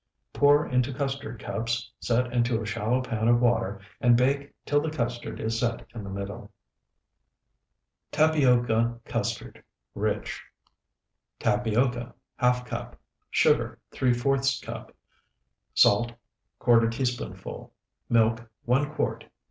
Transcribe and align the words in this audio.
Pour 0.33 0.65
into 0.67 0.91
custard 0.91 1.37
cups, 1.39 1.91
set 1.99 2.33
into 2.33 2.59
a 2.59 2.65
shallow 2.65 3.03
pan 3.03 3.27
of 3.27 3.39
water, 3.39 3.79
and 3.99 4.17
bake 4.17 4.51
till 4.65 4.81
the 4.81 4.89
custard 4.89 5.39
is 5.39 5.59
set 5.59 5.85
in 5.93 6.03
the 6.03 6.09
middle. 6.09 6.51
TAPIOCA 8.11 8.99
CUSTARD 9.05 9.63
(RICH) 9.93 10.41
Tapioca, 11.37 12.15
½ 12.41 12.65
cup. 12.65 12.99
Sugar, 13.29 13.77
¾ 13.93 14.61
cup. 14.63 14.91
Salt, 15.75 16.13
¼ 16.61 16.91
teaspoonful. 16.91 17.71
Milk, 18.09 18.49
1 18.65 18.95
quart. 18.95 19.25